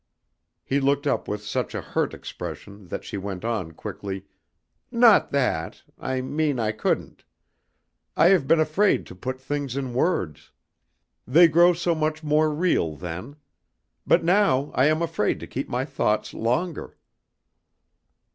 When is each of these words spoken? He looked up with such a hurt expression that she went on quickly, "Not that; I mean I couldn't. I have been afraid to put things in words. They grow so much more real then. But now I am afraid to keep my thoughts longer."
He 0.63 0.79
looked 0.79 1.05
up 1.05 1.27
with 1.27 1.45
such 1.45 1.75
a 1.75 1.81
hurt 1.81 2.15
expression 2.15 2.87
that 2.87 3.03
she 3.03 3.17
went 3.19 3.45
on 3.45 3.73
quickly, 3.73 4.25
"Not 4.89 5.29
that; 5.29 5.83
I 5.99 6.21
mean 6.21 6.59
I 6.59 6.71
couldn't. 6.71 7.23
I 8.17 8.29
have 8.29 8.47
been 8.47 8.59
afraid 8.59 9.05
to 9.05 9.15
put 9.15 9.39
things 9.39 9.77
in 9.77 9.93
words. 9.93 10.49
They 11.27 11.47
grow 11.47 11.73
so 11.73 11.93
much 11.93 12.23
more 12.23 12.49
real 12.49 12.95
then. 12.95 13.35
But 14.07 14.23
now 14.23 14.71
I 14.73 14.87
am 14.87 15.03
afraid 15.03 15.39
to 15.41 15.45
keep 15.45 15.69
my 15.69 15.85
thoughts 15.85 16.33
longer." 16.33 16.97